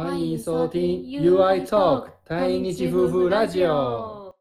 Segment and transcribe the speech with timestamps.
[0.00, 4.32] 欢迎收听 UI Talk 台日夫婦ラジオ。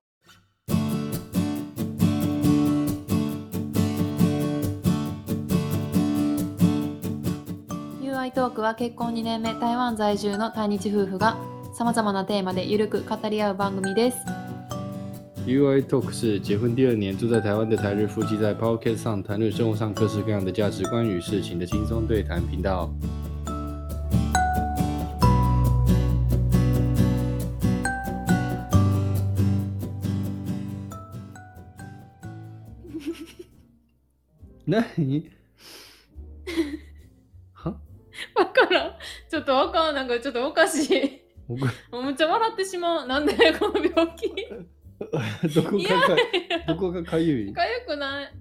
[8.04, 11.36] UI トークは結婚2年目台湾在住の対日夫婦が
[11.74, 14.18] さまざまなテーマでゆるく語り合う番組です。
[15.48, 22.92] UI Talk 是结婚第二年住在台湾的台日夫妻在 Podcast 上谈论生活上各式各样的价值观与事情的轻松对谈频道。
[34.67, 35.31] 何？
[37.53, 37.80] は？
[38.35, 38.97] わからん。
[39.30, 39.95] ちょっとわからん。
[39.95, 41.21] なんかちょっとおかしい。
[41.47, 41.61] 僕
[42.03, 43.07] むっちゃ笑ってしまう。
[43.07, 44.30] なんでこの病気。
[45.53, 46.16] どこがか
[46.67, 47.53] どこがかゆい？
[47.53, 48.33] かゆくない？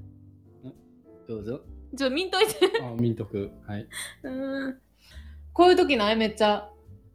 [1.29, 1.61] どうぞ。
[1.97, 2.55] ちょっと見んといて。
[2.83, 3.51] あ、ミントク。
[3.67, 3.87] はい。
[4.23, 4.81] うん。
[5.53, 6.17] こういう時ない？
[6.17, 6.71] めっちゃ。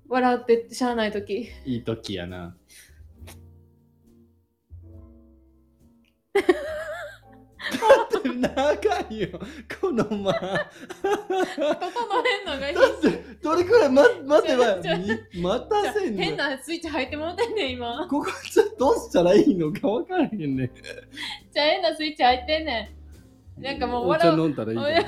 [0.07, 1.49] 笑ってしゃあない時。
[1.65, 2.55] いい時やな。
[7.77, 9.39] だって長いよ、
[9.79, 10.33] この間。
[10.33, 10.69] だ
[11.01, 11.11] 整
[12.27, 12.75] えんのがいい。
[12.75, 18.07] って、どれくらい、ま、待てば待たせんの変なスイッチ入ってもらってんねん今。
[18.07, 20.71] ここちょっとどうしたらいいのか分からへんね。
[21.53, 22.95] じゃあ変なスイッチ入ってんね
[23.57, 23.61] ん。
[23.61, 24.29] なんかもうお茶。
[24.29, 25.03] 飲んだらいいマジで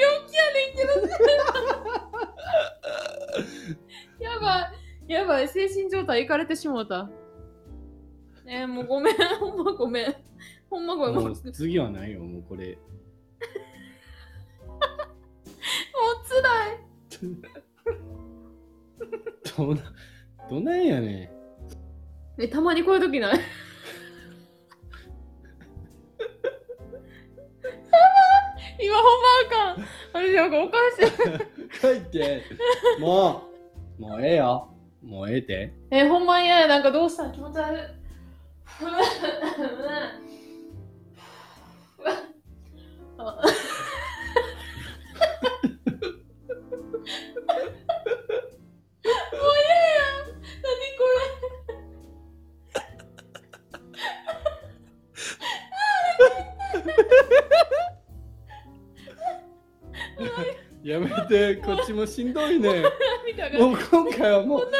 [0.00, 0.90] 病気やねんけど。
[4.24, 4.72] やば
[5.08, 5.12] い。
[5.12, 5.48] やばい。
[5.48, 7.08] 精神状態いかれてしもうた。
[8.48, 9.14] えー、もうごめん。
[9.38, 10.14] ほんまごめん。
[10.70, 11.14] ほんまごめん。
[11.14, 12.78] もうももうう次はないよ、もうこれ。
[16.24, 16.78] つらい。
[19.56, 19.82] どな、
[20.50, 21.32] どないやね
[22.38, 23.38] え、たまにこういう時ない？
[28.80, 29.10] 今ほんま
[29.72, 29.84] あかん。
[30.18, 31.06] あれなんかおかしい。
[31.06, 31.70] ん。
[31.80, 32.42] 書いて。
[33.00, 33.42] も
[33.98, 34.68] う、もうええよ。
[35.02, 35.72] もうええて。
[35.90, 36.68] え、ほんま嫌や。
[36.68, 37.32] なんかどうしたん？
[37.32, 37.80] 気持ち悪い。
[38.80, 38.88] や。
[61.00, 62.82] めて、こっちもしんどいね。
[63.58, 64.70] もう今回はもう。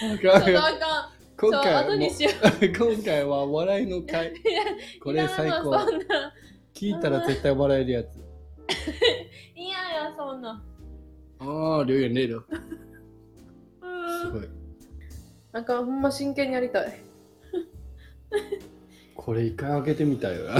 [0.00, 0.76] 今回はも
[1.36, 1.50] 今
[3.02, 4.32] 回は笑いの回。
[5.02, 5.86] これ最高いらんわ。
[5.86, 6.34] そんな。
[6.74, 8.06] 聞いたら絶対笑えるやつ。
[9.56, 10.62] いやや、そんな。
[11.38, 12.40] ああ、流眼泪了。
[12.40, 12.46] す
[14.26, 14.48] うんごい。
[15.52, 17.00] なんかほんま真剣にやりたい。
[19.14, 20.56] これ一回開けてみたいわ。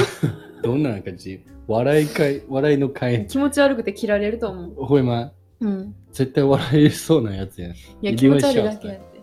[0.62, 3.26] どんな感じ笑い会、笑いの会。
[3.26, 4.84] 気持ち悪くて切られると思う。
[4.86, 5.94] ほいま、うん。
[6.12, 7.72] 絶対笑えそうなやつやん。
[7.72, 9.15] いや、入気持ち悪いだけやって。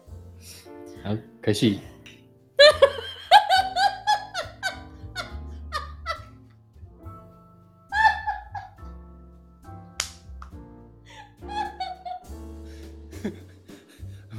[1.04, 1.80] 好，开始。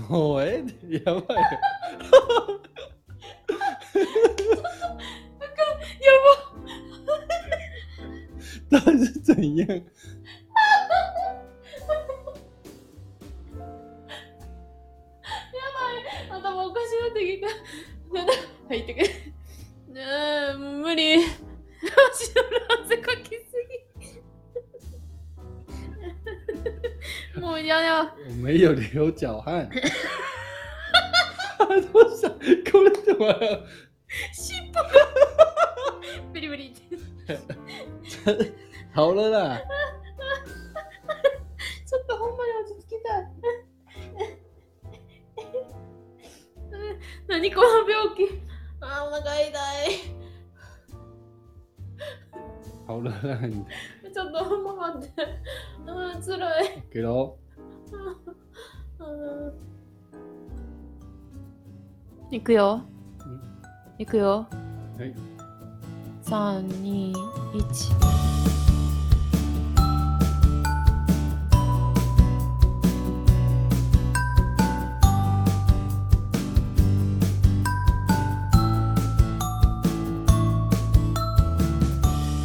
[0.09, 1.25] もうええでやばいよ。
[8.71, 9.67] や 到底是怎样？
[17.41, 17.53] かし
[18.12, 18.69] なってきた。
[18.69, 19.06] 入ってくる。
[19.95, 21.17] ねえ、もう無理。
[21.17, 23.34] 足の裏汗かきす
[27.34, 27.41] ぎ。
[27.41, 28.03] もう嫌や。
[28.03, 29.69] 我没有流脚汗。
[31.93, 32.39] どうしたこ
[32.83, 33.66] れで笑う。
[34.33, 34.83] 尻尾が。
[36.33, 36.84] ブリブリって。
[38.95, 39.61] 好了啦。
[47.29, 48.41] 何この病気？
[48.81, 49.53] あーお腹痛い。
[54.13, 55.13] ちょっとほんま待って。
[55.87, 56.84] うん、つらい。
[62.31, 62.83] いくよ。
[63.99, 64.47] いくよ。
[64.99, 65.15] はい。
[66.25, 68.53] 3、2、1。